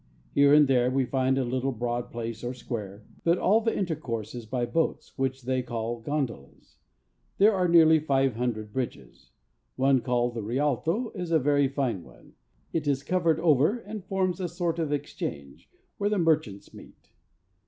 Here 0.33 0.51
and 0.51 0.67
there 0.67 0.89
we 0.89 1.05
find 1.05 1.37
a 1.37 1.43
little 1.43 1.71
broad 1.71 2.09
place 2.09 2.43
or 2.43 2.53
scptare; 2.53 3.03
but 3.23 3.37
all 3.37 3.61
the 3.61 3.69
inter¬ 3.71 3.99
course 3.99 4.33
is 4.33 4.47
by 4.47 4.65
boats, 4.65 5.15
which 5.15 5.43
they 5.43 5.61
call 5.61 5.99
gondolas. 5.99 6.77
There 7.37 7.53
are 7.53 7.67
nearly 7.67 7.99
500 7.99 8.73
bridges; 8.73 9.29
one 9.75 10.01
called 10.01 10.33
the 10.33 10.41
Rialto, 10.41 11.11
is 11.11 11.29
a 11.29 11.37
very 11.37 11.67
fine 11.67 12.01
one; 12.03 12.33
it 12.73 12.87
is 12.87 13.03
covered 13.03 13.39
over, 13.41 13.77
and 13.77 14.03
forms 14.03 14.39
a 14.39 14.47
sort 14.49 14.79
of 14.79 14.91
exchange, 14.91 15.69
where 15.99 16.09
the 16.09 16.17
merchants 16.17 16.73
meet. 16.73 17.11